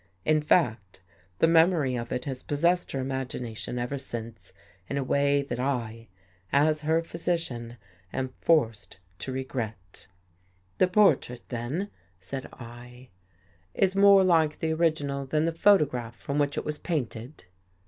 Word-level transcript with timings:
In 0.25 0.41
fact, 0.41 0.99
the 1.37 1.47
memory 1.47 1.95
of 1.95 2.11
it 2.11 2.25
has 2.25 2.41
possessed 2.41 2.91
her 2.91 2.99
imagination 2.99 3.77
ever 3.77 3.99
since, 3.99 4.51
in 4.89 4.97
a 4.97 5.03
way 5.03 5.43
that 5.43 5.59
I, 5.59 6.07
as 6.51 6.81
her 6.81 7.03
physician, 7.03 7.77
am 8.11 8.29
forced 8.29 8.97
to 9.19 9.31
regret."" 9.31 10.07
The 10.79 10.87
portrait 10.87 11.43
then," 11.49 11.91
said 12.19 12.47
I," 12.51 13.09
is 13.75 13.95
more 13.95 14.23
like 14.23 14.57
the 14.57 14.69
5 14.71 14.71
57 14.71 14.71
THE 14.71 14.71
GHOST 14.71 14.79
GIRL 14.79 14.85
original 15.11 15.25
than 15.27 15.45
the 15.45 15.51
photograph 15.59 16.15
from 16.15 16.39
which 16.39 16.57
it 16.57 16.65
was 16.65 16.79
painted? 16.79 17.45